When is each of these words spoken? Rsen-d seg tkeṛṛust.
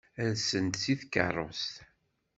Rsen-d 0.33 0.75
seg 0.83 0.97
tkeṛṛust. 1.01 1.73